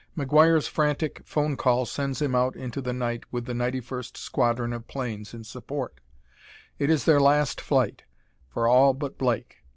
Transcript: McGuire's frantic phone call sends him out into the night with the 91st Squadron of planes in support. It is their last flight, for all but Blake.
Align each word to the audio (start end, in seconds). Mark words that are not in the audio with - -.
McGuire's 0.17 0.67
frantic 0.67 1.21
phone 1.27 1.55
call 1.55 1.85
sends 1.85 2.23
him 2.23 2.33
out 2.33 2.55
into 2.55 2.81
the 2.81 2.91
night 2.91 3.23
with 3.31 3.45
the 3.45 3.53
91st 3.53 4.17
Squadron 4.17 4.73
of 4.73 4.87
planes 4.87 5.31
in 5.31 5.43
support. 5.43 5.99
It 6.79 6.89
is 6.89 7.05
their 7.05 7.19
last 7.21 7.61
flight, 7.61 8.01
for 8.49 8.67
all 8.67 8.95
but 8.95 9.19
Blake. 9.19 9.57